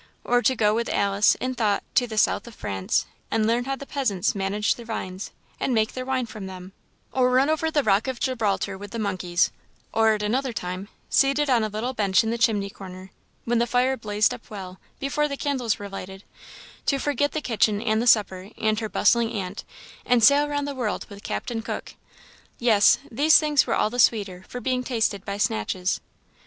[0.23, 3.75] or to go with Alice, in thought, to the south of France, and learn how
[3.75, 6.73] the peasants manage their vines, and make the wine from them;
[7.11, 9.51] or run over the Rock of Gibraltar with the monkeys;
[9.93, 13.11] or, at another time, seated on a little bench in the chimney corner,
[13.45, 16.23] when the fire blazed up well, before the candles were lighted,
[16.87, 19.63] to forget the kitchen, and the supper, and her bustling aunt,
[20.03, 21.93] and sail round the world with Captain Cook.
[22.57, 26.01] Yes these things were all the sweeter for being tasted by snatches.